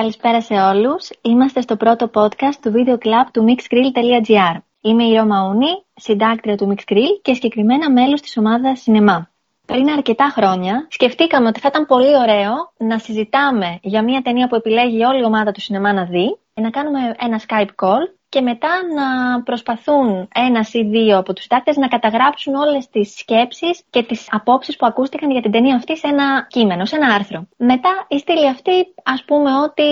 [0.00, 1.08] Καλησπέρα σε όλους.
[1.22, 4.56] Είμαστε στο πρώτο podcast του Video Club του mixgrill.gr.
[4.80, 9.22] Είμαι η Ρώμα Ούνη, συντάκτρια του Mixgrill και συγκεκριμένα μέλος της ομάδας Cinema.
[9.66, 14.54] Πριν αρκετά χρόνια σκεφτήκαμε ότι θα ήταν πολύ ωραίο να συζητάμε για μια ταινία που
[14.54, 18.02] επιλέγει όλη η ομάδα του σινεμά να δει, να κάνουμε ένα Skype call
[18.34, 19.06] και μετά να
[19.42, 24.76] προσπαθούν ένας ή δύο από τους συντάκτες να καταγράψουν όλες τις σκέψεις και τις απόψεις
[24.76, 27.46] που ακούστηκαν για την ταινία αυτή σε ένα κείμενο, σε ένα άρθρο.
[27.56, 29.86] Μετά η στήλη αυτή ας πούμε ότι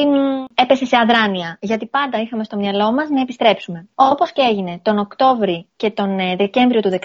[0.55, 3.89] έπεσε σε αδράνεια, γιατί πάντα είχαμε στο μυαλό μας να επιστρέψουμε.
[3.95, 6.97] Όπως και έγινε τον Οκτώβρη και τον ε, Δεκέμβριο του 19,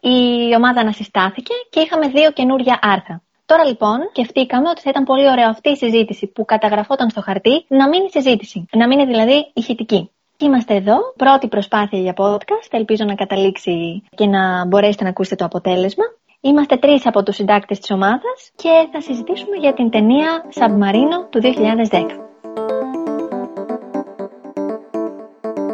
[0.00, 0.18] η
[0.56, 3.22] ομάδα ανασυστάθηκε και είχαμε δύο καινούρια άρθρα.
[3.46, 7.64] Τώρα λοιπόν σκεφτήκαμε ότι θα ήταν πολύ ωραίο αυτή η συζήτηση που καταγραφόταν στο χαρτί
[7.68, 8.66] να μείνει συζήτηση.
[8.72, 10.08] Να μείνει δηλαδή ηχητική.
[10.38, 15.44] Είμαστε εδώ, πρώτη προσπάθεια για podcast, ελπίζω να καταλήξει και να μπορέσετε να ακούσετε το
[15.44, 16.04] αποτέλεσμα.
[16.40, 21.40] Είμαστε τρεις από τους συντάκτες της ομάδας και θα συζητήσουμε για την ταινία Submarino του
[21.42, 21.50] 2010.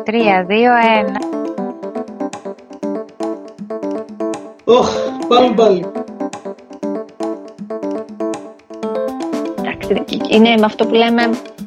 [0.04, 1.18] Τρία, δύο, ένα.
[4.64, 4.90] Ωχ,
[5.28, 5.86] πάλι πάλι.
[9.58, 11.59] Εντάξει, είναι με αυτό που λέμε ε, σε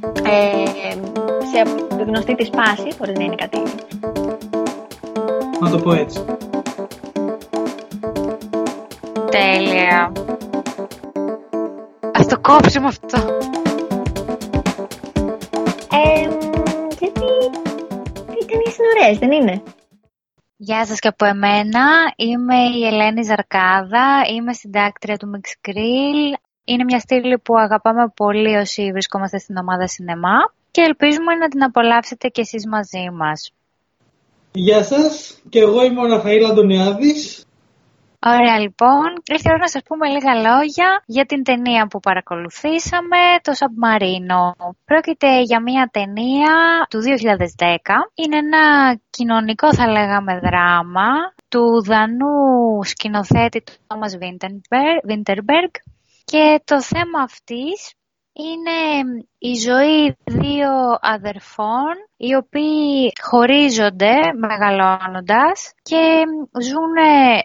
[2.05, 3.61] γνωστή της πάση, μπορεί να είναι κάτι.
[5.59, 6.25] Να το πω έτσι.
[9.29, 10.11] Τέλεια.
[12.13, 13.17] Ας το κόψουμε αυτό.
[15.91, 16.21] Ε,
[16.99, 17.25] γιατί
[18.39, 19.63] οι ταινίες είναι ωραίες, δεν είναι;
[20.57, 21.83] Γεια σας και από εμένα.
[22.15, 24.05] Είμαι η Ελένη Ζαρκάδα.
[24.33, 26.37] Είμαι συντάκτρια του Mix Grill.
[26.65, 30.37] Είναι μια στήλη που αγαπάμε πολύ όσοι βρισκόμαστε στην ομάδα σινεμά
[30.73, 33.39] και ελπίζουμε να την απολαύσετε κι εσείς μαζί μας.
[34.51, 37.45] Γεια σας, και εγώ είμαι ο Ραφαήλ Αντωνιάδης.
[38.25, 43.21] Ωραία λοιπόν, ήρθε η ώρα να σας πούμε λίγα λόγια για την ταινία που παρακολουθήσαμε,
[43.41, 44.43] το Submarino.
[44.85, 46.53] Πρόκειται για μια ταινία
[46.89, 47.95] του 2010.
[48.13, 48.63] Είναι ένα
[49.09, 51.09] κοινωνικό θα λέγαμε δράμα
[51.47, 52.35] του δανού
[52.83, 54.13] σκηνοθέτη του Thomas
[55.09, 55.73] Winterberg
[56.25, 57.93] και το θέμα αυτής
[58.33, 58.77] είναι
[59.37, 60.71] η ζωή δύο
[61.01, 66.23] αδερφών οι οποίοι χωρίζονται μεγαλώνοντας και
[66.61, 66.95] ζουν,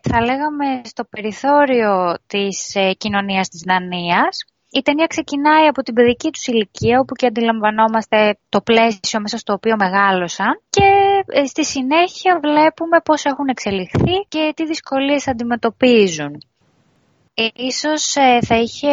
[0.03, 4.45] θα λέγαμε, στο περιθώριο της ε, κοινωνίας της Δανίας.
[4.71, 9.53] Η ταινία ξεκινάει από την παιδική τους ηλικία, όπου και αντιλαμβανόμαστε το πλαίσιο μέσα στο
[9.53, 10.89] οποίο μεγάλωσαν και
[11.27, 16.33] ε, στη συνέχεια βλέπουμε πώς έχουν εξελιχθεί και τι δυσκολίες αντιμετωπίζουν.
[17.55, 18.89] Ίσως ε, θα είχε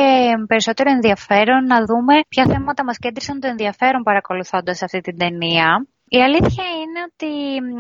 [0.48, 5.88] περισσότερο ενδιαφέρον να δούμε ποια θέματα μας κέντρισαν το ενδιαφέρον παρακολουθώντας αυτή την ταινία.
[6.08, 7.32] Η αλήθεια είναι ότι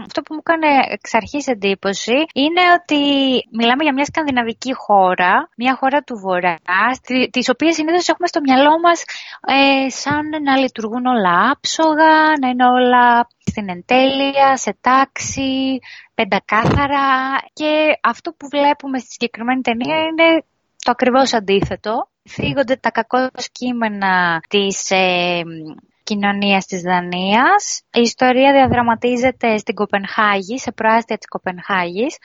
[0.05, 3.01] αυτό που μου έκανε εξ αρχής εντύπωση είναι ότι
[3.51, 6.55] μιλάμε για μια σκανδιναβική χώρα, μια χώρα του Βορρά,
[7.31, 9.03] τις οποίες συνήθως έχουμε στο μυαλό μας
[9.55, 15.79] ε, σαν να λειτουργούν όλα άψογα, να είναι όλα στην εντέλεια, σε τάξη,
[16.15, 17.07] πεντακάθαρα
[17.53, 17.71] και
[18.01, 20.43] αυτό που βλέπουμε στη συγκεκριμένη ταινία είναι
[20.85, 22.09] το ακριβώς αντίθετο.
[22.23, 25.41] Φύγονται τα κακό κείμενα της ε,
[26.03, 27.81] κοινωνίας της Δανίας.
[27.93, 32.17] Η ιστορία διαδραματίζεται στην Κοπενχάγη, σε προάστια της Κοπενχάγης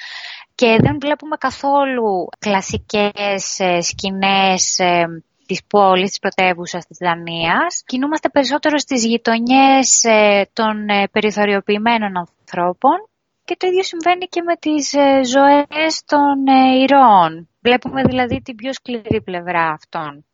[0.54, 5.04] και δεν βλέπουμε καθόλου κλασικές ε, σκηνές ε,
[5.46, 7.82] της πόλης, της πρωτεύουσας της Δανίας.
[7.86, 13.09] Κινούμαστε περισσότερο στις γειτονιές ε, των ε, περιθωριοποιημένων ανθρώπων
[13.50, 16.36] και το ίδιο συμβαίνει και με τις ε, ζωές των
[16.82, 17.48] ηρώων.
[17.60, 20.24] Βλέπουμε δηλαδή την πιο σκληρή πλευρά αυτών.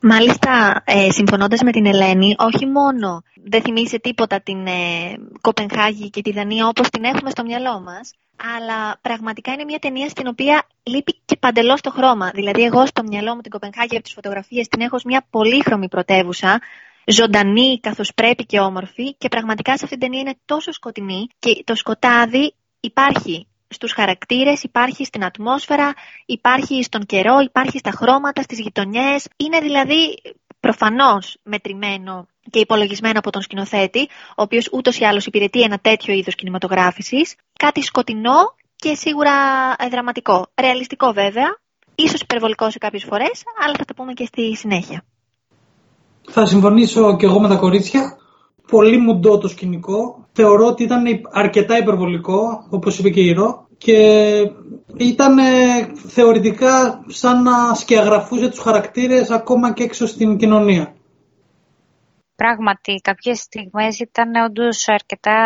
[0.00, 4.72] Μάλιστα, ε, συμφωνώντας με την Ελένη, όχι μόνο δεν θυμίζει τίποτα την ε,
[5.40, 8.14] Κοπενχάγη και τη Δανία όπως την έχουμε στο μυαλό μας,
[8.56, 12.30] αλλά πραγματικά είναι μια ταινία στην οποία λείπει και παντελώς το χρώμα.
[12.34, 15.88] Δηλαδή, εγώ στο μυαλό μου την Κοπενχάγη από τις φωτογραφίες την έχω ως μια πολύχρωμη
[15.88, 16.60] πρωτεύουσα,
[17.10, 21.62] ζωντανή καθώς πρέπει και όμορφη, και πραγματικά σε αυτήν την ταινία είναι τόσο σκοτεινή και
[21.64, 25.94] το σκοτάδι υπάρχει στους χαρακτήρες, υπάρχει στην ατμόσφαιρα,
[26.26, 29.28] υπάρχει στον καιρό, υπάρχει στα χρώματα, στις γειτονιές.
[29.36, 30.22] Είναι δηλαδή
[30.60, 36.14] προφανώς μετρημένο και υπολογισμένο από τον σκηνοθέτη, ο οποίος ούτως ή άλλως υπηρετεί ένα τέτοιο
[36.14, 37.34] είδος κινηματογράφησης.
[37.58, 39.32] Κάτι σκοτεινό και σίγουρα
[39.90, 40.46] δραματικό.
[40.60, 41.58] Ρεαλιστικό βέβαια,
[41.94, 45.04] ίσως υπερβολικό σε κάποιες φορές, αλλά θα τα πούμε και στη συνέχεια.
[46.30, 48.16] Θα συμφωνήσω και εγώ με τα κορίτσια.
[48.70, 53.96] Πολύ μουντό το σκηνικό θεωρώ ότι ήταν αρκετά υπερβολικό, όπως είπε και η Ρο, και
[54.96, 55.36] ήταν
[56.08, 60.94] θεωρητικά σαν να σκιαγραφούσε τους χαρακτήρες ακόμα και έξω στην κοινωνία.
[62.36, 65.36] Πράγματι, κάποιες στιγμές ήταν όντως αρκετά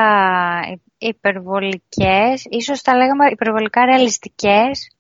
[0.99, 4.91] υπερβολικές, ίσως τα λέγαμε υπερβολικά ρεαλιστικές.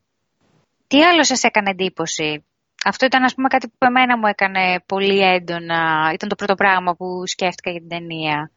[0.86, 2.44] Τι άλλο σας έκανε εντύπωση;
[2.84, 6.10] Αυτό ήταν ας πούμε κάτι που εμένα μου έκανε πολύ έντονα.
[6.14, 8.50] Ήταν το πρώτο πράγμα που σκέφτηκα για την ταινία.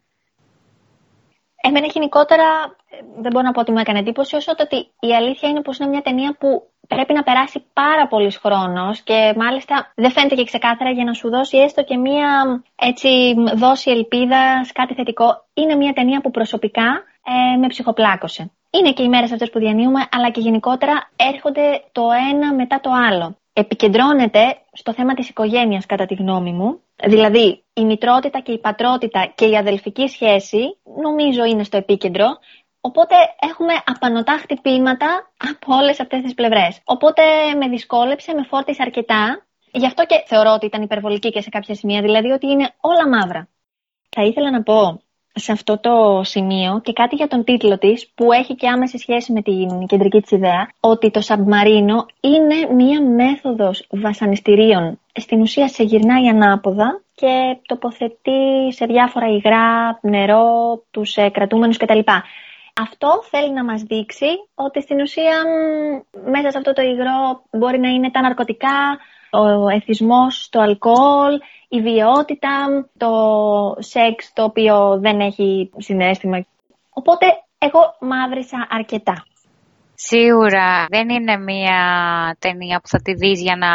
[1.68, 2.44] Εμένα γενικότερα
[2.89, 5.62] ε, δεν μπορώ να πω ότι μου έκανε εντύπωση, όσο το ότι η αλήθεια είναι
[5.62, 10.36] πως είναι μια ταινία που πρέπει να περάσει πάρα πολύ χρόνος και μάλιστα δεν φαίνεται
[10.36, 12.30] και ξεκάθαρα για να σου δώσει έστω και μια
[12.75, 13.10] έτσι
[13.56, 15.45] δόση ελπίδα, κάτι θετικό.
[15.54, 18.51] Είναι μια ταινία που προσωπικά ε, με ψυχοπλάκωσε.
[18.69, 22.89] Είναι και οι μέρες αυτές που διανύουμε, αλλά και γενικότερα έρχονται το ένα μετά το
[23.10, 23.38] άλλο.
[23.57, 26.81] Επικεντρώνεται στο θέμα της οικογένειας κατά τη γνώμη μου.
[27.05, 32.25] Δηλαδή η μητρότητα και η πατρότητα και η αδελφική σχέση νομίζω είναι στο επίκεντρο.
[32.81, 36.81] Οπότε έχουμε απανοτά χτυπήματα από όλες αυτές τις πλευρές.
[36.83, 37.21] Οπότε
[37.59, 39.45] με δυσκόλεψε, με φόρτισε αρκετά.
[39.71, 43.07] Γι' αυτό και θεωρώ ότι ήταν υπερβολική και σε κάποια σημεία, δηλαδή ότι είναι όλα
[43.09, 43.47] μαύρα.
[44.09, 45.01] Θα ήθελα να πω
[45.35, 49.31] σε αυτό το σημείο και κάτι για τον τίτλο της που έχει και άμεση σχέση
[49.31, 54.99] με την κεντρική της ιδέα ότι το σαμπμαρίνο είναι μία μέθοδος βασανιστήριων.
[55.13, 61.99] Στην ουσία σε γυρνάει ανάποδα και τοποθετεί σε διάφορα υγρά, νερό, τους ε, κρατούμενους κτλ.
[62.81, 65.43] Αυτό θέλει να μας δείξει ότι στην ουσία
[66.25, 68.97] μέσα σε αυτό το υγρό μπορεί να είναι τα ναρκωτικά,
[69.31, 71.39] ο εθισμός, το αλκοόλ,
[71.75, 72.51] η βιαιότητα,
[72.98, 73.12] το
[73.80, 76.45] σεξ το οποίο δεν έχει συνέστημα.
[76.89, 77.25] Οπότε
[77.57, 79.25] εγώ μαύρισα αρκετά.
[79.98, 81.81] Σίγουρα δεν είναι μια
[82.39, 83.72] ταινία που θα τη δεις για να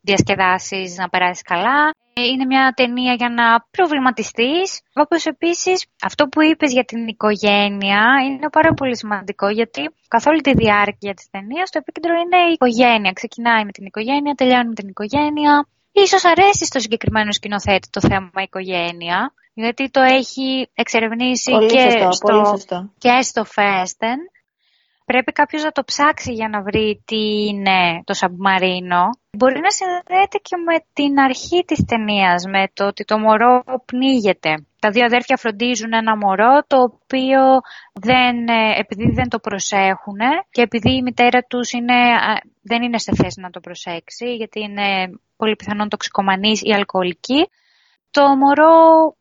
[0.00, 1.94] διασκεδάσεις, να περάσεις καλά.
[2.14, 4.80] Είναι μια ταινία για να προβληματιστείς.
[4.94, 10.40] Όπως επίσης αυτό που είπες για την οικογένεια είναι πάρα πολύ σημαντικό γιατί καθ' όλη
[10.40, 13.12] τη διάρκεια της ταινίας το επίκεντρο είναι η οικογένεια.
[13.12, 15.66] Ξεκινάει με την οικογένεια, τελειώνει με την οικογένεια.
[16.04, 22.58] Ίσως αρέσει στο συγκεκριμένο σκηνοθέτη το θέμα οικογένεια, γιατί το έχει εξερευνήσει και, στο,
[22.98, 24.18] και στο Φέστεν.
[25.04, 29.02] Πρέπει κάποιος να το ψάξει για να βρει τι είναι το σαμπμαρίνο.
[29.38, 34.66] Μπορεί να συνδέεται και με την αρχή της ταινίας, με το ότι το μωρό πνίγεται.
[34.80, 37.40] Τα δύο αδέρφια φροντίζουν ένα μωρό το οποίο
[37.92, 40.18] δεν, ε, επειδή δεν το προσέχουν
[40.50, 41.94] και επειδή η μητέρα τους είναι,
[42.62, 44.86] δεν είναι σε θέση να το προσέξει γιατί είναι
[45.36, 47.48] πολύ πιθανόν τοξικομανής ή αλκοολική,
[48.10, 48.74] το μωρό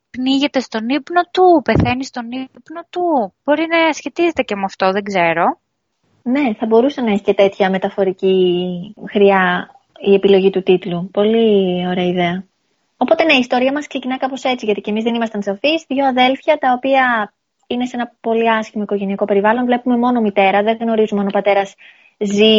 [0.09, 3.33] πνίγεται στον ύπνο του, πεθαίνει στον ύπνο του.
[3.44, 5.45] Μπορεί να σχετίζεται και με αυτό, δεν ξέρω.
[6.24, 8.36] Ναι, θα μπορούσε να έχει και τέτοια μεταφορική
[9.09, 11.09] χρειά η επιλογή του τίτλου.
[11.12, 12.44] Πολύ ωραία ιδέα.
[12.98, 15.86] Οπότε ναι, η ιστορία μας ξεκινά κάπως έτσι, γιατί και εμείς δεν ήμασταν σαφείς.
[15.88, 17.34] Δύο αδέλφια τα οποία
[17.68, 19.66] είναι σε ένα πολύ άσχημο οικογενειακό περιβάλλον.
[19.66, 21.76] Βλέπουμε μόνο μητέρα, δεν γνωρίζουμε αν ο πατέρας
[22.18, 22.56] ζει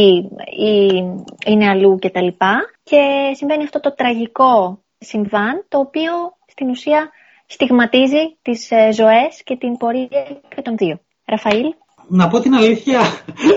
[0.56, 1.04] ή
[1.46, 2.26] είναι αλλού κτλ.
[2.26, 2.36] Και,
[2.82, 6.12] και συμβαίνει αυτό το τραγικό συμβάν, το οποίο
[6.46, 7.10] στην ουσία
[7.46, 11.00] στιγματίζει τις ε, ζωές και την πορεία και των δύο.
[11.24, 11.74] Ραφαήλ.
[12.08, 13.00] Να πω την αλήθεια,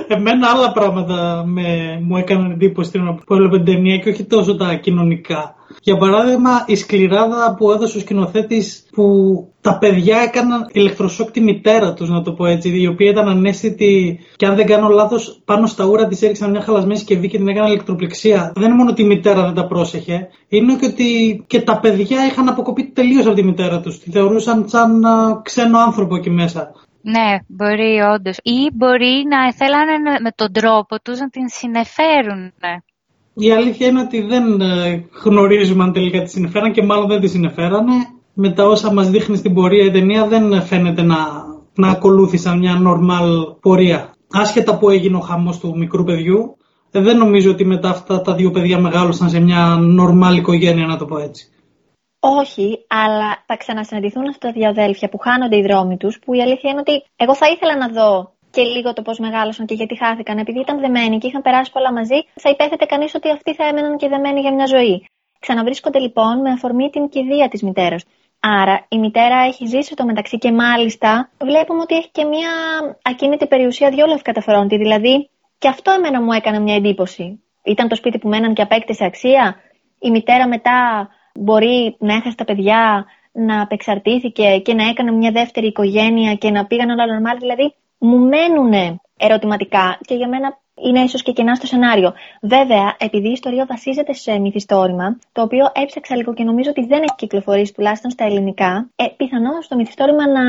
[0.08, 2.92] εμένα άλλα πράγματα με, μου έκαναν εντύπωση
[3.26, 5.56] που έβλεπε την ταινία και όχι τόσο τα κοινωνικά.
[5.82, 9.04] Για παράδειγμα, η σκληράδα που έδωσε ο σκηνοθέτης που
[9.62, 14.20] τα παιδιά έκαναν ηλεκτροσόκ τη μητέρα τους, να το πω έτσι, η οποία ήταν ανέστητη
[14.36, 17.48] και αν δεν κάνω λάθος, πάνω στα ούρα της έριξαν μια χαλασμένη συσκευή και την
[17.48, 18.52] έκαναν ηλεκτροπληξία.
[18.56, 22.26] Δεν είναι μόνο ότι η μητέρα δεν τα πρόσεχε, είναι και ότι και τα παιδιά
[22.26, 24.00] είχαν αποκοπεί τελείως από τη μητέρα τους.
[24.00, 25.04] Τη θεωρούσαν σαν
[25.44, 26.72] ξένο άνθρωπο εκεί μέσα.
[27.02, 28.38] Ναι, μπορεί όντως.
[28.44, 32.54] Ή μπορεί να θέλανε με τον τρόπο τους να την συνεφέρουν.
[33.34, 37.28] Η αλήθεια είναι ότι δεν ε, γνωρίζουμε αν τελικά τη συνεφέραν και μάλλον δεν τη
[37.28, 37.94] συνεφέρανε.
[38.34, 41.18] Με τα όσα μας δείχνει στην πορεία η ταινία δεν φαίνεται να,
[41.76, 43.30] να ακολούθησαν μια νορμάλ
[43.62, 44.14] πορεία.
[44.32, 46.58] Άσχετα που έγινε ο χαμός του μικρού παιδιού,
[46.92, 50.98] ε, δεν νομίζω ότι μετά αυτά τα δύο παιδιά μεγάλωσαν σε μια νορμάλ οικογένεια, να
[50.98, 51.51] το πω έτσι.
[52.24, 56.42] Όχι, αλλά θα ξανασυναντηθούν αυτά τα δύο αδέλφια που χάνονται οι δρόμοι τους, που η
[56.42, 59.98] αλήθεια είναι ότι εγώ θα ήθελα να δω και λίγο το πώς μεγάλωσαν και γιατί
[59.98, 60.38] χάθηκαν.
[60.38, 63.98] Επειδή ήταν δεμένοι και είχαν περάσει πολλά μαζί, θα υπέθετε κανείς ότι αυτοί θα έμεναν
[63.98, 65.06] και δεμένοι για μια ζωή.
[65.40, 68.04] Ξαναβρίσκονται λοιπόν με αφορμή την κηδεία της μητέρας.
[68.40, 72.52] Άρα η μητέρα έχει ζήσει το μεταξύ και μάλιστα βλέπουμε ότι έχει και μια
[73.02, 74.78] ακίνητη περιουσία δυο λευκαταφρόντη.
[74.78, 77.44] Δηλαδή και αυτό εμένα μου έκανε μια εντύπωση.
[77.64, 79.56] Ήταν το σπίτι που μέναν και απέκτησε αξία.
[80.00, 85.68] Η μητέρα μετά μπορεί να έχασε τα παιδιά, να απεξαρτήθηκε και να έκανε μια δεύτερη
[85.68, 87.38] οικογένεια και να πήγαν όλα normal.
[87.40, 92.14] Δηλαδή μου μένουν ερωτηματικά και για μένα είναι ίσως και κενά στο σενάριο.
[92.42, 96.98] Βέβαια, επειδή η ιστορία βασίζεται σε μυθιστόρημα, το οποίο έψαξα λίγο και νομίζω ότι δεν
[96.98, 100.44] έχει κυκλοφορήσει τουλάχιστον στα ελληνικά, ε, πιθανόν στο μυθιστόρημα να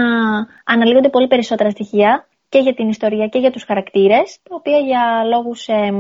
[0.65, 5.25] αναλύονται πολύ περισσότερα στοιχεία και για την ιστορία και για τους χαρακτήρες, τα οποία για
[5.25, 5.93] λόγους ε,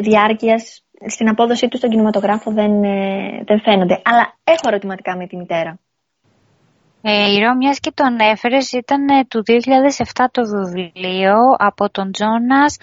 [0.00, 4.02] διάρκειας στην απόδοσή του στον κινηματογράφο δεν, ε, δεν φαίνονται.
[4.04, 5.78] Αλλά έχω ερωτηματικά με τη μητέρα.
[7.02, 10.42] Ε, η Ρώμιας και το ανέφερες ήταν ε, του 2007 το
[10.72, 12.76] βιβλίο από τον Τζόνας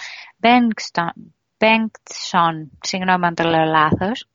[1.58, 2.72] Μπέγκσον.
[2.82, 4.26] Συγγνώμη αν το λέω λάθος.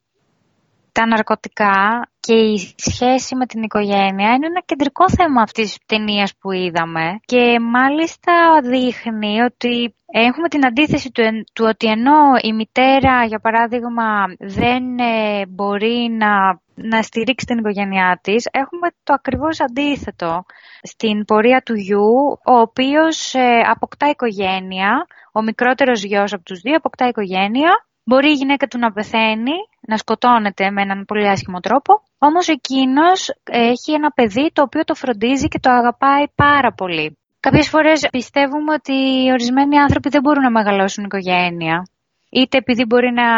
[0.96, 6.32] Τα ναρκωτικά και η σχέση με την οικογένεια είναι ένα κεντρικό θέμα αυτής της ταινίας
[6.40, 7.20] που είδαμε.
[7.24, 11.22] Και μάλιστα δείχνει ότι έχουμε την αντίθεση του,
[11.52, 14.06] του ότι ενώ η μητέρα για παράδειγμα
[14.38, 20.44] δεν ε, μπορεί να, να στηρίξει την οικογένειά της έχουμε το ακριβώς αντίθετο.
[20.82, 26.76] Στην πορεία του γιου ο οποίος ε, αποκτά οικογένεια ο μικρότερος γιος από τους δύο
[26.76, 31.92] αποκτά οικογένεια Μπορεί η γυναίκα του να πεθαίνει, να σκοτώνεται με έναν πολύ άσχημο τρόπο,
[32.18, 37.18] όμως εκείνος έχει ένα παιδί το οποίο το φροντίζει και το αγαπάει πάρα πολύ.
[37.40, 38.96] Κάποιες φορές πιστεύουμε ότι
[39.32, 41.88] ορισμένοι άνθρωποι δεν μπορούν να μεγαλώσουν οικογένεια.
[42.30, 43.28] Είτε επειδή μπορεί να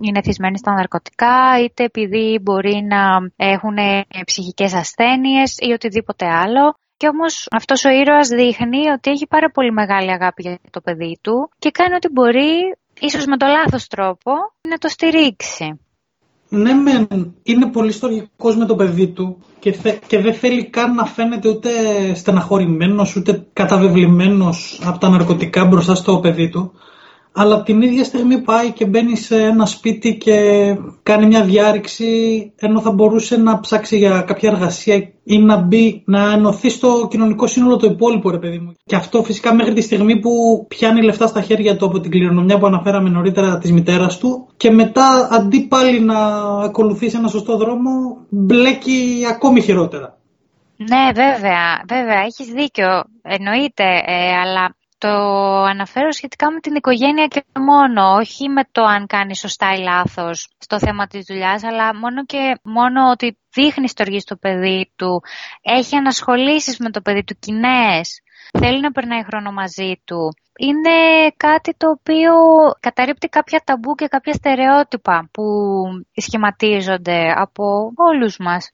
[0.00, 3.02] είναι θυσμένοι στα ναρκωτικά, είτε επειδή μπορεί να
[3.36, 3.76] έχουν
[4.24, 6.74] ψυχικές ασθένειες ή οτιδήποτε άλλο.
[6.96, 11.18] Και όμως αυτός ο ήρωας δείχνει ότι έχει πάρα πολύ μεγάλη αγάπη για το παιδί
[11.22, 12.52] του και κάνει ό,τι μπορεί
[13.00, 14.32] ίσως με το λάθος τρόπο,
[14.68, 15.80] να το στηρίξει.
[16.48, 19.76] Ναι, μεν, είναι πολύ στοργικός με το παιδί του και,
[20.06, 21.70] και δεν θέλει καν να φαίνεται ούτε
[22.14, 26.72] στεναχωρημένος ούτε καταβεβλημένος από τα ναρκωτικά μπροστά στο παιδί του
[27.40, 30.34] αλλά την ίδια στιγμή πάει και μπαίνει σε ένα σπίτι και
[31.02, 32.06] κάνει μια διάρρηξη
[32.56, 37.46] ενώ θα μπορούσε να ψάξει για κάποια εργασία ή να μπει, να ενωθεί στο κοινωνικό
[37.46, 38.74] σύνολο το υπόλοιπο, ρε παιδί μου.
[38.84, 40.30] Και αυτό φυσικά μέχρι τη στιγμή που
[40.68, 44.70] πιάνει λεφτά στα χέρια του από την κληρονομιά που αναφέραμε νωρίτερα της μητέρας του και
[44.70, 46.18] μετά αντί πάλι να
[46.64, 47.90] ακολουθήσει ένα σωστό δρόμο,
[48.28, 50.16] μπλέκει ακόμη χειρότερα.
[50.76, 55.08] Ναι, βέβαια, βέβαια, έχεις δίκιο, εννοείται, ε, αλλά το
[55.62, 60.48] αναφέρω σχετικά με την οικογένεια και μόνο, όχι με το αν κάνει σωστά ή λάθος
[60.58, 65.22] στο θέμα της δουλειάς, αλλά μόνο και μόνο ότι δείχνει στοργή στο παιδί του,
[65.62, 68.20] έχει ανασχολήσεις με το παιδί του κοινές,
[68.58, 70.34] θέλει να περνάει χρόνο μαζί του.
[70.60, 72.32] Είναι κάτι το οποίο
[72.80, 75.42] καταρρύπτει κάποια ταμπού και κάποια στερεότυπα που
[76.14, 78.70] σχηματίζονται από όλους μας.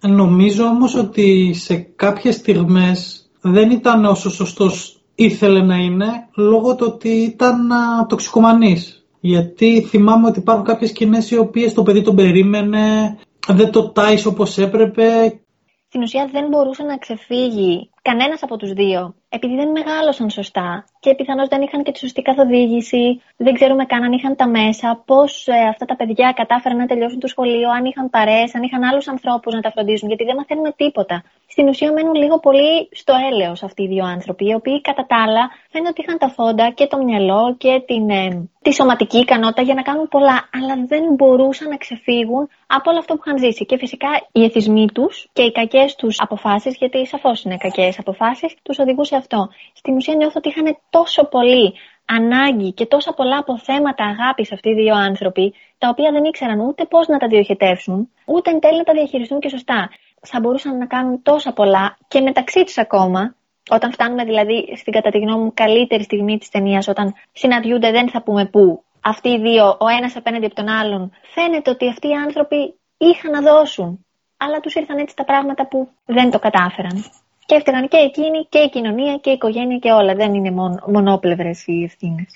[0.00, 6.86] Νομίζω όμως ότι σε κάποιες στιγμές δεν ήταν όσο σωστός ήθελε να είναι λόγω του
[6.88, 7.68] ότι ήταν
[8.08, 9.04] τοξικομανής.
[9.20, 14.28] Γιατί θυμάμαι ότι υπάρχουν κάποιες σκηνές οι οποίες το παιδί τον περίμενε, δεν το τάισε
[14.28, 15.40] όπως έπρεπε.
[15.88, 21.14] Στην ουσία δεν μπορούσε να ξεφύγει κανένας από τους δύο, επειδή δεν μεγάλωσαν σωστά και
[21.14, 25.46] πιθανώς δεν είχαν και τη σωστή καθοδήγηση, δεν ξέρουμε καν αν είχαν τα μέσα, πώς
[25.46, 29.08] ε, αυτά τα παιδιά κατάφεραν να τελειώσουν το σχολείο, αν είχαν παρέ, αν είχαν άλλους
[29.08, 31.22] ανθρώπους να τα φροντίζουν, γιατί δεν μαθαίνουμε τίποτα.
[31.46, 35.16] Στην ουσία μένουν λίγο πολύ στο έλεος αυτοί οι δύο άνθρωποι, οι οποίοι κατά τα
[35.24, 39.62] άλλα φαίνεται ότι είχαν τα φόντα και το μυαλό και την, ε, τη σωματική ικανότητα
[39.62, 43.66] για να κάνουν πολλά, αλλά δεν μπορούσαν να ξεφύγουν από όλο αυτό που είχαν ζήσει.
[43.66, 48.54] Και φυσικά οι εθισμοί τους και οι κακές τους αποφάσεις, γιατί σαφώς είναι κακές αποφάσεις
[48.62, 49.48] τους οδηγούσε αυτό.
[49.72, 51.74] Στην ουσία νιώθω ότι είχαν τόσο πολύ
[52.16, 56.84] ανάγκη και τόσα πολλά αποθέματα αγάπης αυτοί οι δύο άνθρωποι, τα οποία δεν ήξεραν ούτε
[56.84, 59.90] πώς να τα διοχετεύσουν, ούτε εν τέλει να τα διαχειριστούν και σωστά.
[60.20, 63.34] Θα μπορούσαν να κάνουν τόσα πολλά και μεταξύ τους ακόμα,
[63.70, 68.10] όταν φτάνουμε δηλαδή στην κατά τη γνώμη μου καλύτερη στιγμή της ταινίας, όταν συναντιούνται δεν
[68.10, 72.08] θα πούμε πού, αυτοί οι δύο, ο ένας απέναντι από τον άλλον, φαίνεται ότι αυτοί
[72.08, 74.04] οι άνθρωποι είχαν να δώσουν.
[74.36, 77.04] Αλλά τους ήρθαν έτσι τα πράγματα που δεν το κατάφεραν
[77.50, 80.14] και έφταιγαν και εκείνοι και η κοινωνία και η οικογένεια και όλα.
[80.14, 82.30] Δεν είναι μόνο, μονόπλευρες οι ευθύνες.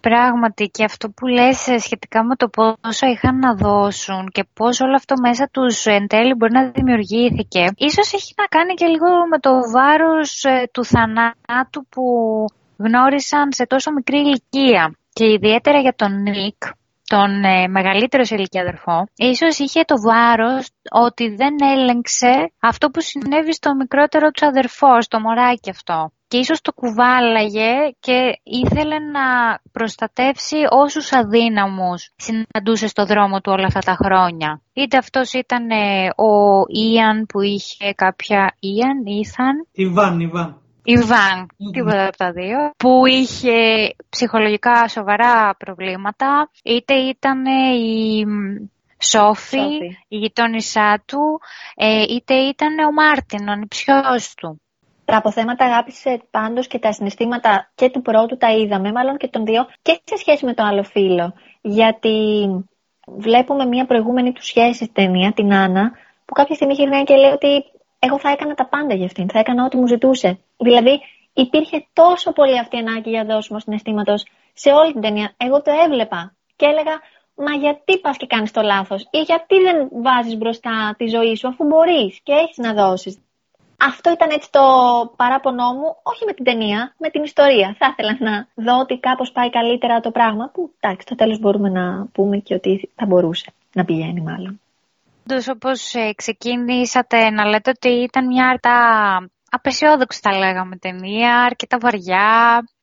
[0.00, 4.80] Πράγματι και αυτό που λες ε, σχετικά με το πόσο είχαν να δώσουν και πώς
[4.80, 9.08] όλο αυτό μέσα τους εν τέλει μπορεί να δημιουργήθηκε ίσως έχει να κάνει και λίγο
[9.30, 12.04] με το βάρος ε, του θανάτου που
[12.76, 16.62] γνώρισαν σε τόσο μικρή ηλικία και ιδιαίτερα για τον Νίκ
[17.14, 23.00] τον ε, μεγαλύτερο σε ηλικία αδερφό, ίσως είχε το βάρος ότι δεν έλεγξε αυτό που
[23.00, 26.10] συνέβη στο μικρότερο του αδερφό, στο μωράκι αυτό.
[26.28, 29.26] Και ίσως το κουβάλαγε και ήθελε να
[29.72, 34.62] προστατεύσει όσους αδύναμους συναντούσε στο δρόμο του όλα αυτά τα χρόνια.
[34.72, 36.30] Είτε αυτός ήταν ε, ο
[36.68, 38.56] Ιαν που είχε κάποια...
[38.60, 39.66] Ιαν, Ήθαν...
[39.72, 40.67] Ιβάν, Ιβάν.
[40.84, 47.44] Ιβάν, τίποτα από τα δύο, που είχε ψυχολογικά σοβαρά προβλήματα, είτε ήταν
[47.76, 48.24] η
[49.00, 49.58] Σόφη,
[50.08, 51.40] η γειτόνισά του,
[51.76, 54.60] ε, είτε ήταν ο Μάρτιν, ο νηψιός του.
[55.04, 59.44] Τα αποθέματα αγάπησε πάντως και τα συναισθήματα και του πρώτου τα είδαμε, μάλλον και των
[59.44, 61.34] δύο, και σε σχέση με το άλλο φίλο.
[61.60, 62.16] Γιατί
[63.06, 65.92] βλέπουμε μια προηγούμενη του σχέση στην ταινία, την Άννα,
[66.24, 67.64] που κάποια στιγμή είχε και λέει ότι
[67.98, 70.38] εγώ θα έκανα τα πάντα για αυτήν, θα έκανα ό,τι μου ζητούσε.
[70.58, 71.00] Δηλαδή,
[71.32, 75.34] υπήρχε τόσο πολύ αυτή η ανάγκη για δώσιμο συναισθήματος σε όλη την ταινία.
[75.36, 77.00] Εγώ το έβλεπα και έλεγα,
[77.46, 81.48] Μα γιατί πας και κάνεις το λάθος, ή γιατί δεν βάζεις μπροστά τη ζωή σου,
[81.48, 83.18] αφού μπορείς και έχεις να δώσεις.
[83.80, 84.62] Αυτό ήταν έτσι το
[85.16, 87.76] παράπονό μου, όχι με την ταινία, με την ιστορία.
[87.78, 91.68] Θα ήθελα να δω ότι κάπως πάει καλύτερα το πράγμα, που εντάξει, στο τέλος μπορούμε
[91.68, 93.52] να πούμε και ότι θα μπορούσε.
[93.72, 94.60] να πηγαίνει μάλλον.
[95.30, 98.78] Όντως όπως ε, ξεκίνησατε να λέτε ότι ήταν μια αρκετά
[99.50, 102.28] απεσιόδοξη θα λέγαμε ταινία, αρκετά βαριά,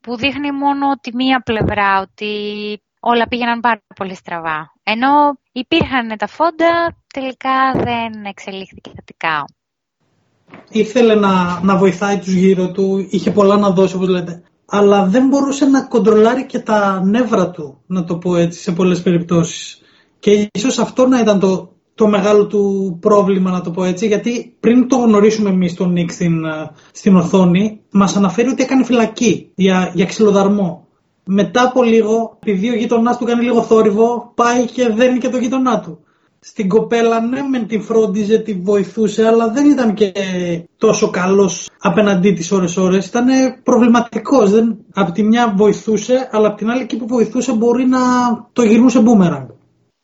[0.02, 2.32] που δείχνει μόνο τη μία πλευρά, ότι
[3.00, 4.74] όλα πήγαιναν πάρα πολύ στραβά.
[4.84, 9.46] Ενώ υπήρχαν τα φόντα, τελικά δεν εξελίχθηκε θετικά.
[10.70, 14.44] Ήθελε να, να βοηθάει τους γύρω του, είχε πολλά να δώσει όπως λέτε.
[14.66, 19.02] Αλλά δεν μπορούσε να κοντρολάρει και τα νεύρα του, να το πω έτσι, σε πολλές
[19.02, 19.82] περιπτώσεις.
[20.20, 24.56] Και ίσως αυτό να ήταν το, το μεγάλο του πρόβλημα, να το πω έτσι, γιατί
[24.60, 29.52] πριν το γνωρίσουμε εμείς τον Νίκ στην, ε, στην οθόνη, μας αναφέρει ότι έκανε φυλακή
[29.56, 30.88] για, για ξυλοδαρμό.
[31.26, 35.38] Μετά από λίγο, επειδή ο γείτονά του κάνει λίγο θόρυβο, πάει και δένει και το
[35.38, 36.00] γείτονά του.
[36.40, 40.12] Στην κοπέλα, ναι, με την φρόντιζε, τη βοηθούσε, αλλά δεν ήταν και
[40.78, 43.08] τόσο καλός απέναντί της ώρες-ώρες.
[43.08, 43.26] Ήταν
[43.64, 44.52] προβληματικός.
[44.94, 48.00] Από τη μια βοηθούσε, αλλά από την άλλη, εκεί που βοηθούσε, μπορεί να
[48.54, 49.48] το γυρνούσε μπούμεραγκ.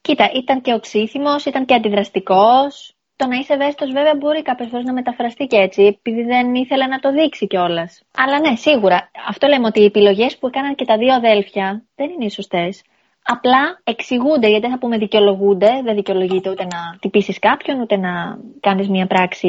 [0.01, 2.95] Κοίτα, ήταν και οξύθυμος, ήταν και αντιδραστικός.
[3.15, 6.85] Το να είσαι ευαίσθητος, βέβαια, μπορεί κάποιες φορές να μεταφραστεί και έτσι, επειδή δεν ήθελε
[6.85, 8.01] να το δείξει κιόλας.
[8.15, 9.11] Αλλά ναι, σίγουρα.
[9.27, 12.83] Αυτό λέμε ότι οι επιλογές που έκαναν και τα δύο αδέλφια δεν είναι οι σωστές.
[13.23, 18.39] Απλά εξηγούνται, γιατί δεν θα πούμε δικαιολογούνται, δεν δικαιολογείται ούτε να τυπήσεις κάποιον, ούτε να
[18.59, 19.47] κάνεις μια πράξη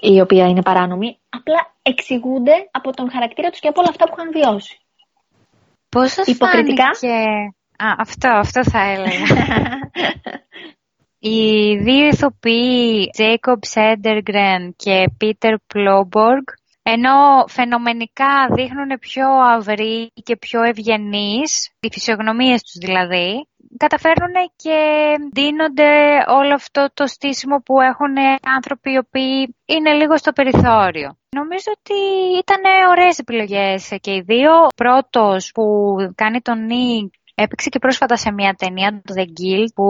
[0.00, 1.18] η οποία είναι παράνομη.
[1.28, 4.80] Απλά εξηγούνται από τον χαρακτήρα τους και από όλα αυτά που είχαν βιώσει.
[5.88, 6.82] Πώς σας φάνηκε
[7.86, 9.26] Α, αυτό, αυτό θα έλεγα.
[11.22, 16.46] Οι δύο ηθοποιοί, Jacob Sedergren και Peter Ploborg,
[16.82, 24.78] ενώ φαινομενικά δείχνουν πιο αυροί και πιο ευγενείς, οι φυσιογνωμίες τους δηλαδή, καταφέρνουν και
[25.32, 25.90] δίνονται
[26.26, 28.14] όλο αυτό το στήσιμο που έχουν
[28.56, 31.18] άνθρωποι οι οποίοι είναι λίγο στο περιθώριο.
[31.36, 31.98] Νομίζω ότι
[32.38, 34.52] ήταν ωραίες επιλογές και οι δύο.
[34.76, 35.64] Πρώτος που
[36.14, 39.84] κάνει τον Νίκ Έπαιξε και πρόσφατα σε μια ταινία, το The Guild, που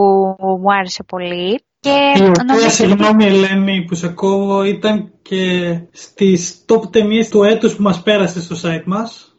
[0.61, 1.65] μου άρεσε πολύ.
[1.81, 2.69] Και νομίζω...
[2.69, 8.41] Συγγνώμη Ελένη που σε κόβω, ήταν και στις top ταινίες του έτους που μας πέρασε
[8.41, 9.35] στο site μας.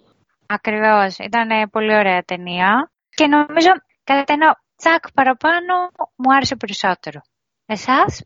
[0.47, 2.91] Ακριβώς, ήταν πολύ ωραία ταινία.
[3.09, 3.69] Και νομίζω
[4.03, 5.73] κατά ένα τσακ παραπάνω
[6.15, 7.21] μου άρεσε περισσότερο.
[7.65, 8.23] Εσάς;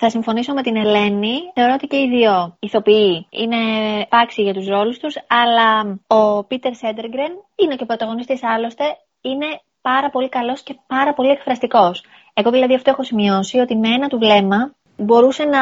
[0.00, 1.36] Θα συμφωνήσω με την Ελένη.
[1.54, 3.56] Θεωρώ ότι και οι δύο ηθοποιοί είναι
[4.08, 8.84] πάξοι για τους ρόλους τους, αλλά ο Πίτερ Σέντεργκρεν είναι και ο πρωταγωνιστής άλλωστε,
[9.20, 12.04] είναι πάρα πολύ καλός και πάρα πολύ εκφραστικός.
[12.34, 15.60] Εγώ δηλαδή αυτό έχω σημειώσει, ότι με ένα του βλέμμα μπορούσε να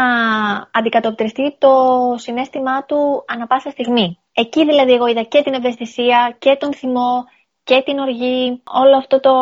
[0.73, 1.73] αντικατοπτριστεί το
[2.17, 4.19] συνέστημά του ανα πάσα στιγμή.
[4.33, 7.25] Εκεί δηλαδή εγώ είδα και την ευαισθησία και τον θυμό
[7.69, 9.35] και την οργή, όλο αυτό το,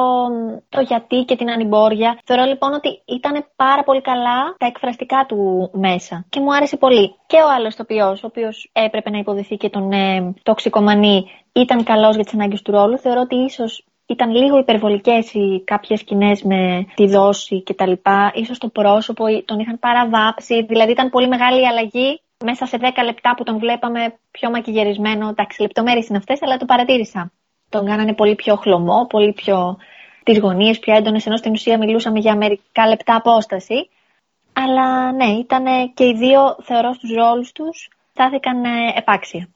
[0.69, 2.19] το γιατί και την ανυμπόρια.
[2.25, 7.15] Θεωρώ λοιπόν ότι ήταν πάρα πολύ καλά τα εκφραστικά του μέσα και μου άρεσε πολύ.
[7.27, 12.15] Και ο άλλος τοπιός, ο οποίος έπρεπε να υποδηθεί και τον ε, τοξικομανή, ήταν καλός
[12.15, 12.99] για τις ανάγκες του ρόλου.
[12.99, 17.93] Θεωρώ ότι ίσως ήταν λίγο υπερβολικές οι κάποιες σκηνές με τη δόση κτλ.
[18.35, 22.85] Ίσως το πρόσωπο τον είχαν παραβάψει, δηλαδή ήταν πολύ μεγάλη η αλλαγή μέσα σε 10
[23.05, 25.29] λεπτά που τον βλέπαμε πιο μακιγερισμένο.
[25.29, 27.33] Εντάξει, λεπτομέρειες είναι αυτές, αλλά το παρατήρησα
[27.75, 29.77] τον κάνανε πολύ πιο χλωμό, πολύ πιο
[30.25, 33.89] τις γωνίες πιο έντονες, ενώ στην ουσία μιλούσαμε για μερικά λεπτά απόσταση.
[34.53, 38.65] Αλλά ναι, ήταν και οι δύο, θεωρώ, στους ρόλους τους, στάθηκαν
[38.97, 39.49] επάξια.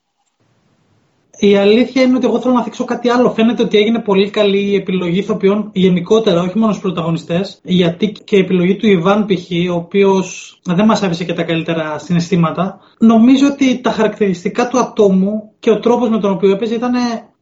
[1.41, 3.31] Η αλήθεια είναι ότι εγώ θέλω να θίξω κάτι άλλο.
[3.31, 7.59] Φαίνεται ότι έγινε πολύ καλή η επιλογή ηθοποιών γενικότερα, όχι μόνο στους πρωταγωνιστές.
[7.63, 11.97] Γιατί και η επιλογή του Ιβάν π.χ., ο οποίος δεν μας άφησε και τα καλύτερα
[11.97, 12.79] συναισθήματα.
[12.99, 16.93] Νομίζω ότι τα χαρακτηριστικά του ατόμου και ο τρόπος με τον οποίο έπαιζε ήταν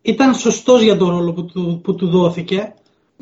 [0.08, 2.74] ήταν σωστός για τον ρόλο που του, που του δόθηκε.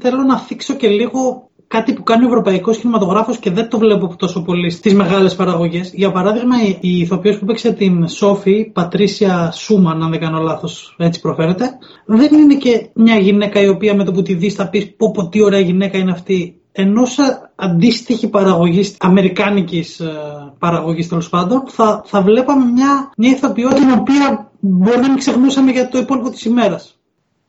[0.02, 4.16] Θέλω να θίξω και λίγο κάτι που κάνει ο Ευρωπαϊκός Κινηματογράφος και δεν το βλέπω
[4.16, 5.92] τόσο πολύ στις μεγάλες παραγωγές.
[5.94, 11.22] Για παράδειγμα, η ηθοποιός που παίξε την Σόφη, Πατρίσια Σούμαν, αν δεν κάνω λάθος, έτσι
[11.22, 11.70] προφέρεται,
[12.06, 15.12] δεν είναι και μια γυναίκα η οποία με το που τη δεις θα πεις πω,
[15.12, 16.60] πω τι ωραία γυναίκα είναι αυτή.
[16.72, 17.22] Ενώ σε
[17.56, 20.12] αντίστοιχη παραγωγής, αμερικάνικης ε,
[20.60, 25.72] παραγωγής τέλος πάντων, θα, θα βλέπαμε μια, μια ηθοποιό την οποία μπορεί να μην ξεχνούσαμε
[25.72, 27.00] για το υπόλοιπο της ημέρας.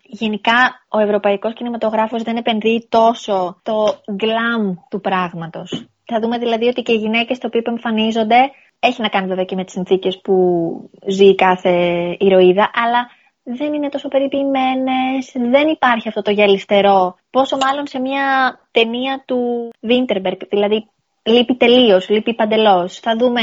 [0.03, 3.75] Γενικά, ο ευρωπαϊκός κινηματογράφος δεν επενδύει τόσο το
[4.13, 5.87] γκλάμ του πράγματος.
[6.05, 8.51] Θα δούμε δηλαδή ότι και οι γυναίκες το οποίο εμφανίζονται
[8.81, 10.35] έχει να κάνει βέβαια και με τις συνθήκες που
[11.07, 11.71] ζει κάθε
[12.19, 13.09] ηρωίδα, αλλά
[13.43, 17.17] δεν είναι τόσο περιποιημένες, δεν υπάρχει αυτό το γυαλιστερό.
[17.31, 20.89] Πόσο μάλλον σε μια ταινία του Βίντερμπεργκ, δηλαδή
[21.27, 22.99] λείπει τελείως, λείπει παντελώς.
[22.99, 23.43] Θα δούμε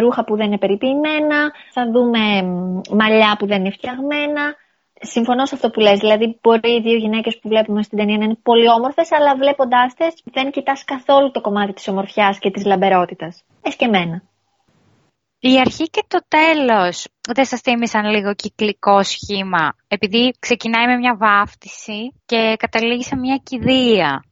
[0.00, 2.42] ρούχα που δεν είναι περιποιημένα, θα δούμε
[2.90, 4.54] μαλλιά που δεν είναι φτιαγμένα.
[5.02, 8.24] Συμφωνώ σε αυτό που λες, δηλαδή μπορεί οι δύο γυναίκες που βλέπουμε στην ταινία να
[8.24, 12.64] είναι πολύ όμορφες, αλλά βλέποντάς τες δεν κοιτάς καθόλου το κομμάτι της ομορφιάς και της
[12.64, 13.44] λαμπερότητας.
[13.62, 14.22] Εσκεμένα.
[15.42, 21.16] Η αρχή και το τέλος δεν σας θύμισαν λίγο κυκλικό σχήμα, επειδή ξεκινάει με μια
[21.16, 24.24] βάφτιση και καταλήγει σε μια κηδεία.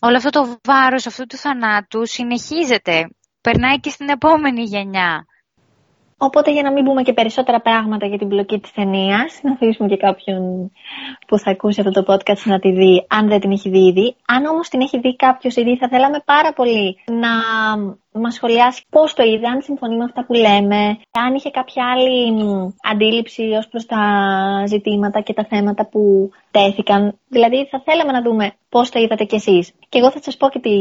[0.00, 3.08] Όλο αυτό το βάρος αυτού του θανάτου συνεχίζεται.
[3.40, 5.26] Περνάει και στην επόμενη γενιά.
[6.18, 9.88] Οπότε για να μην πούμε και περισσότερα πράγματα για την πλοκή της ταινίας, να αφήσουμε
[9.88, 10.70] και κάποιον
[11.26, 14.16] που θα ακούσει αυτό το podcast να τη δει, αν δεν την έχει δει ήδη.
[14.26, 17.32] Αν όμως την έχει δει κάποιος ήδη, θα θέλαμε πάρα πολύ να
[18.20, 22.32] μας σχολιάσει πώς το είδε, αν συμφωνεί με αυτά που λέμε, αν είχε κάποια άλλη
[22.92, 24.02] αντίληψη ως προς τα
[24.66, 27.18] ζητήματα και τα θέματα που τέθηκαν.
[27.28, 29.72] Δηλαδή θα θέλαμε να δούμε πώς το είδατε κι εσείς.
[29.88, 30.72] Και εγώ θα σας πω και τη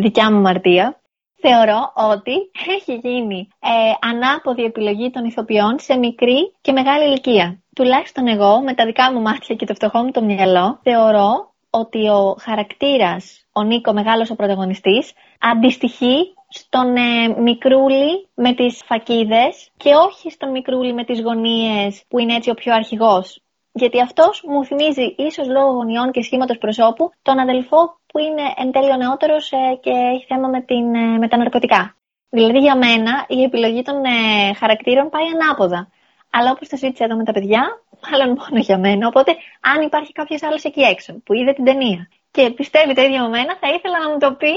[0.00, 0.96] δικιά μου μαρτία
[1.40, 2.32] θεωρώ ότι
[2.68, 7.62] έχει γίνει ε, ανάποδη επιλογή των ηθοποιών σε μικρή και μεγάλη ηλικία.
[7.74, 12.08] Τουλάχιστον εγώ, με τα δικά μου μάτια και το φτωχό μου το μυαλό, θεωρώ ότι
[12.08, 19.90] ο χαρακτήρας, ο Νίκο μεγάλος ο πρωταγωνιστής, αντιστοιχεί στον ε, μικρούλι με τις φακίδες και
[19.94, 23.40] όχι στον μικρούλι με τις γωνίες που είναι έτσι ο πιο αρχηγός.
[23.80, 28.72] Γιατί αυτός μου θυμίζει ίσως λόγω γωνιών και σχήματος προσώπου τον αδελφό που είναι εν
[28.72, 31.96] τέλει ο νεότερος ε, και έχει θέμα με, την, ε, με τα ναρκωτικά.
[32.28, 35.90] Δηλαδή για μένα η επιλογή των ε, χαρακτήρων πάει ανάποδα.
[36.30, 37.62] Αλλά όπως το συζήτησα εδώ με τα παιδιά,
[38.04, 39.06] μάλλον μόνο για μένα.
[39.06, 43.20] Οπότε αν υπάρχει κάποιος άλλος εκεί έξω που είδε την ταινία και πιστεύει το ίδιο
[43.22, 44.54] με μένα, θα ήθελα να μου το πει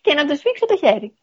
[0.00, 1.14] και να τους σφίξω το χέρι.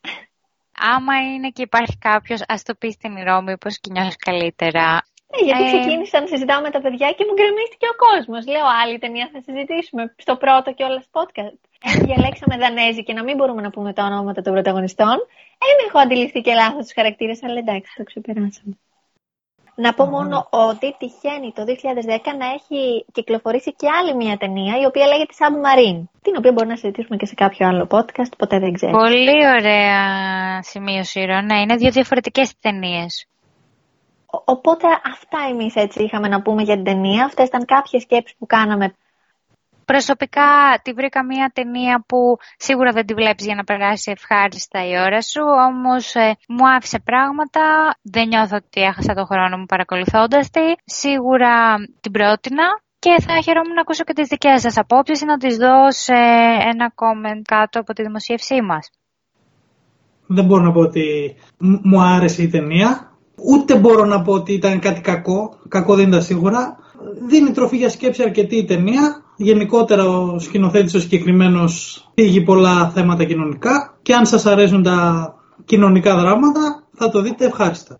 [0.95, 5.03] Άμα είναι και υπάρχει κάποιος, ας το πεις στην Ρώμη πώς νιώθεις καλύτερα;
[5.35, 5.71] Ναι, γιατί ε...
[5.71, 8.41] ξεκίνησα να συζητάω με τα παιδιά και μου γκρεμίστηκε ο κόσμος.
[8.53, 11.59] Λέω, άλλη ταινία θα συζητήσουμε στο πρώτο και όλα podcast.
[11.89, 15.17] Αν διαλέξαμε Δανέζη και να μην μπορούμε να πούμε τα ονόματα των πρωταγωνιστών,
[15.67, 18.75] δεν έχω αντιληφθεί και λάθος τους χαρακτήρες, αλλά εντάξει, το ξεπεράσαμε.
[19.77, 24.85] Να πω μόνο ότι τυχαίνει το 2010 να έχει κυκλοφορήσει και άλλη μια ταινία η
[24.85, 28.73] οποία λέγεται Submarine, την οποία μπορεί να συζητήσουμε και σε κάποιο άλλο podcast, ποτέ δεν
[28.73, 28.91] ξέρω.
[28.91, 33.27] Πολύ ωραία σημείωση, Ναι, είναι δύο διαφορετικές ταινίες.
[34.45, 37.25] Οπότε αυτά εμείς έτσι είχαμε να πούμε για την ταινία.
[37.25, 38.95] Αυτές ήταν κάποιες σκέψεις που κάναμε.
[39.85, 44.99] Προσωπικά τη βρήκα μια ταινία που σίγουρα δεν τη βλέπεις για να περάσει ευχάριστα η
[44.99, 47.61] ώρα σου, όμως ε, μου άφησε πράγματα,
[48.01, 50.67] δεν νιώθω ότι έχασα τον χρόνο μου παρακολουθώντας τη.
[50.85, 52.67] Σίγουρα την πρότεινα
[52.99, 56.13] και θα χαιρόμουν να ακούσω και τις δικές σας απόψεις ή να τις δω σε
[56.71, 58.89] ένα comment κάτω από τη δημοσίευσή μας.
[60.27, 63.14] Δεν μπορώ να πω ότι μου άρεσε η ταινία.
[63.43, 65.57] Ούτε μπορώ να πω ότι ήταν κάτι κακό.
[65.67, 66.77] Κακό δεν ήταν σίγουρα.
[67.27, 69.23] Δίνει τροφή για σκέψη αρκετή η ταινία.
[69.37, 75.33] Γενικότερα ο σκηνοθέτης ο συγκεκριμένος πήγε πολλά θέματα κοινωνικά και αν σας αρέσουν τα
[75.65, 77.99] κοινωνικά δράματα θα το δείτε ευχάριστα.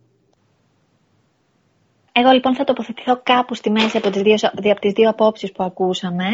[2.12, 4.36] Εγώ λοιπόν θα τοποθετηθώ κάπου στη μέση από τις δύο,
[4.72, 6.26] από τις δύο απόψεις που ακούσαμε.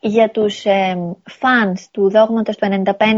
[0.00, 0.96] Για τους ε,
[1.40, 2.68] fans του δόγματος του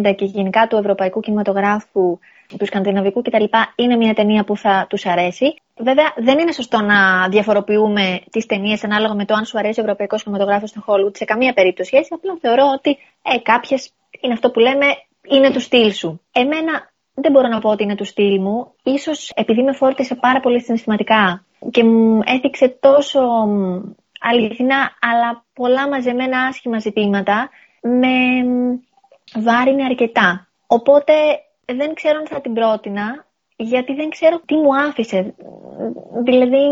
[0.02, 2.18] 95 και γενικά του ευρωπαϊκού κινηματογράφου
[2.58, 3.44] του σκανδιναβικού κτλ.
[3.74, 5.54] είναι μια ταινία που θα τους αρέσει.
[5.76, 9.82] Βέβαια, δεν είναι σωστό να διαφοροποιούμε τις ταινίες ανάλογα με το αν σου αρέσει ο
[9.82, 11.96] ευρωπαϊκός κινηματογράφος στο Hollywood σε καμία περίπτωση.
[11.96, 12.90] Έτσι, απλά θεωρώ ότι
[13.22, 14.86] ε, κάποιες είναι αυτό που λέμε,
[15.28, 16.20] είναι του στυλ σου.
[16.32, 18.72] Εμένα δεν μπορώ να πω ότι είναι του στυλ μου.
[18.82, 23.20] Ίσως επειδή με φόρτισε πάρα πολύ συναισθηματικά και μου έθιξε τόσο
[24.20, 28.14] αληθινά αλλά πολλά μαζεμένα άσχημα ζητήματα, με
[29.34, 30.48] βάρινε αρκετά.
[30.66, 31.12] Οπότε
[31.64, 35.34] δεν ξέρω αν θα την πρότεινα, γιατί δεν ξέρω τι μου άφησε.
[36.24, 36.62] Δηλαδή,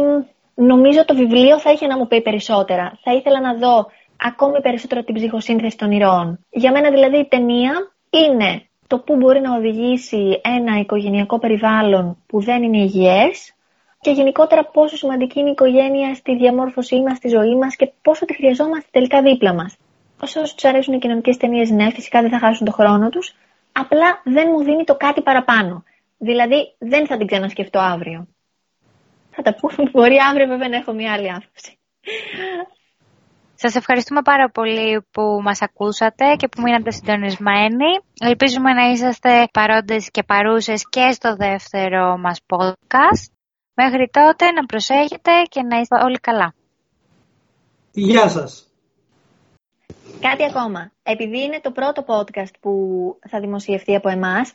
[0.54, 2.98] νομίζω το βιβλίο θα είχε να μου πει περισσότερα.
[3.02, 6.44] Θα ήθελα να δω ακόμη περισσότερο την ψυχοσύνθεση των ηρώων.
[6.50, 7.72] Για μένα δηλαδή η ταινία
[8.10, 13.54] είναι το που μπορεί να οδηγήσει ένα οικογενειακό περιβάλλον που δεν είναι υγιές
[14.00, 18.24] και γενικότερα πόσο σημαντική είναι η οικογένεια στη διαμόρφωσή μας, στη ζωή μας και πόσο
[18.24, 19.76] τη χρειαζόμαστε τελικά δίπλα μας.
[20.22, 23.34] Όσο τους αρέσουν οι κοινωνικές ταινίες, ναι, φυσικά δεν θα χάσουν τον χρόνο τους,
[23.72, 25.84] απλά δεν μου δίνει το κάτι παραπάνω.
[26.18, 28.28] Δηλαδή δεν θα την ξανασκεφτώ αύριο.
[29.30, 31.78] Θα τα πούμε, μπορεί αύριο βέβαια να έχω μια άλλη άποψη.
[33.54, 37.90] Σας ευχαριστούμε πάρα πολύ που μας ακούσατε και που μείνατε συντονισμένοι.
[38.20, 43.32] Ελπίζουμε να είσαστε παρόντες και παρούσες και στο δεύτερο μας podcast.
[43.74, 46.54] Μέχρι τότε να προσέχετε και να είστε όλοι καλά.
[47.92, 48.69] Γεια σας.
[50.20, 50.92] Κάτι ακόμα.
[51.02, 52.72] Επειδή είναι το πρώτο podcast που
[53.28, 54.52] θα δημοσιευτεί από εμάς,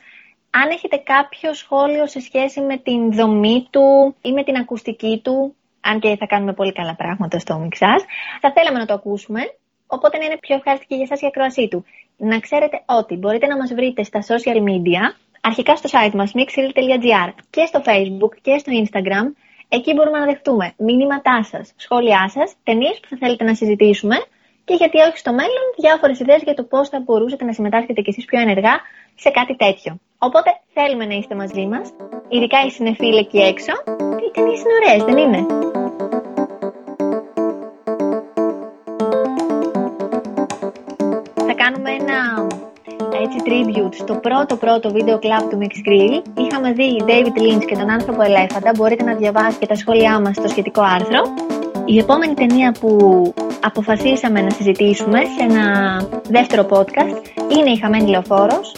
[0.50, 5.54] αν έχετε κάποιο σχόλιο σε σχέση με την δομή του ή με την ακουστική του,
[5.80, 8.02] αν και θα κάνουμε πολύ καλά πράγματα στο μιξάζ,
[8.40, 9.40] θα θέλαμε να το ακούσουμε,
[9.86, 11.84] οπότε να είναι πιο ευχάριστη και για εσάς η ακροασή του.
[12.16, 15.02] Να ξέρετε ότι μπορείτε να μας βρείτε στα social media,
[15.40, 19.26] αρχικά στο site μας mixhill.gr και στο facebook και στο instagram,
[19.68, 24.16] εκεί μπορούμε να δεχτούμε μηνύματά σας, σχόλιά σας, ταινίες που θα θέλετε να συζητήσουμε
[24.66, 28.10] και γιατί όχι στο μέλλον διάφορες ιδέες για το πώς θα μπορούσατε να συμμετάσχετε κι
[28.10, 28.74] εσείς πιο ενεργά
[29.14, 29.98] σε κάτι τέτοιο.
[30.18, 31.86] Οπότε θέλουμε να είστε μαζί μας,
[32.28, 33.72] ειδικά οι συνεφίλοι εκεί έξω.
[34.22, 35.40] Οι ταινίες είναι ωραίες, δεν είναι;
[41.48, 42.18] Θα κάνουμε ένα
[43.24, 46.22] έτσι tribute στο πρώτο πρώτο βίντεο κλαμπ του Mix Grill.
[46.44, 48.70] Είχαμε δει David Lynch και τον άνθρωπο ελέφαντα.
[48.76, 51.22] Μπορείτε να διαβάσετε τα σχόλιά μας στο σχετικό άρθρο.
[51.84, 52.96] Η επόμενη ταινία που
[53.66, 55.64] αποφασίσαμε να συζητήσουμε σε ένα
[56.28, 57.16] δεύτερο podcast
[57.56, 58.72] είναι η Χαμένη Λεωφόρος.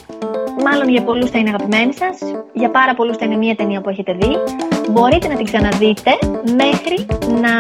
[0.65, 2.17] Μάλλον για πολλούς θα είναι αγαπημένη σας,
[2.53, 4.33] για πάρα πολλούς θα είναι μια ταινία που έχετε δει.
[4.91, 6.11] Μπορείτε να την ξαναδείτε
[6.63, 7.07] μέχρι
[7.45, 7.55] να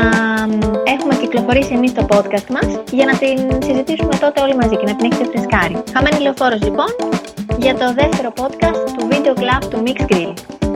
[0.95, 4.97] έχουμε κυκλοφορήσει εμείς το podcast μας για να την συζητήσουμε τότε όλοι μαζί και να
[4.97, 5.77] την έχετε φρεσκάρει.
[5.93, 6.87] Χαμένη Λεωφόρος λοιπόν
[7.59, 10.68] για το δεύτερο podcast του Video Club του Mix Grill.